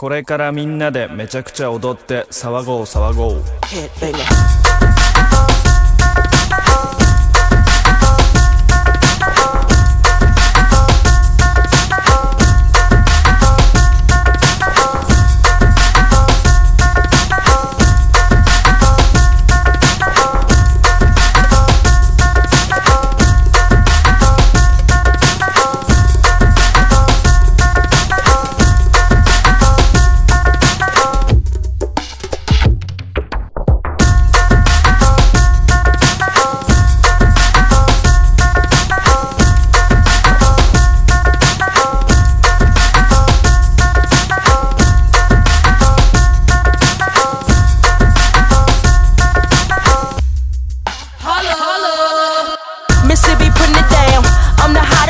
[0.00, 3.42] これからみんなでめちゃくちゃ踊って騒ごう騒ごう。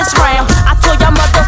[0.00, 0.48] Hottest round.
[0.64, 1.39] I told y'all mother,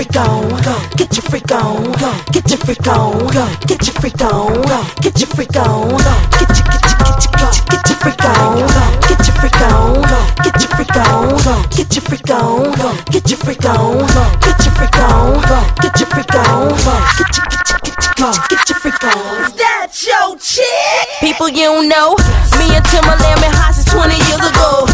[0.00, 0.48] freak on.
[0.96, 1.92] Get your freak on.
[2.32, 3.28] Get your freak on.
[3.66, 4.62] Get your freak on.
[5.02, 5.88] Get your freak on.
[5.90, 8.56] Get your get your get your get your get your freak on.
[9.04, 10.02] Get your freak on.
[10.40, 11.68] Get your freak on.
[11.76, 12.96] Get your freak on.
[13.12, 14.08] Get your freak on.
[14.40, 15.28] Get your freak on.
[15.80, 16.68] Get your freak on.
[16.70, 19.44] Get your get your get your get your freak on.
[19.44, 21.08] Is that your chick?
[21.20, 22.16] People you know.
[22.56, 24.89] Me and Timbaland been hot since 20 years ago.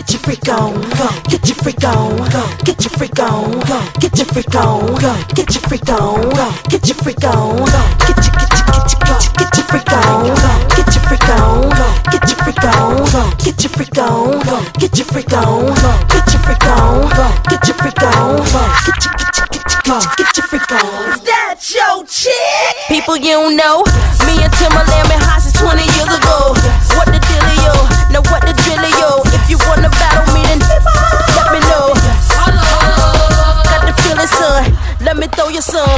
[0.00, 3.84] Get your freak on, go, get your freak on, go, get your freak on, go,
[4.00, 7.82] get your freak on, go, get your freak on, go, get your freak on, go,
[8.08, 11.04] get your get your get your get your get your freak on, go, get your
[11.04, 15.04] freak on, go, get your freak on, go, get your freak on, go, get your
[15.04, 19.12] freak on, go, get your freak on, go, get your freak on, go, get your
[19.20, 21.12] get your get your go, get your freak on.
[21.12, 22.32] Is that your chick?
[22.88, 23.84] People you don't know,
[24.24, 24.40] me
[35.60, 35.89] your soul.